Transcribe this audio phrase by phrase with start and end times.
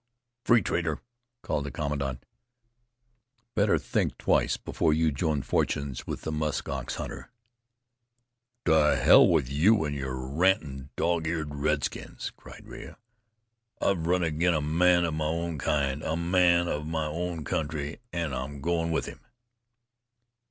[0.43, 0.99] "Free trader!"
[1.43, 2.25] called the commandant
[3.53, 7.29] "Better think twice before you join fortunes with the musk ox hunter."
[8.65, 12.95] "To hell with you an' your rantin', dog eared redskins!" cried Rea.
[13.79, 17.99] "I've run agin a man of my own kind, a man of my own country,
[18.11, 19.19] an' I'm goin' with him."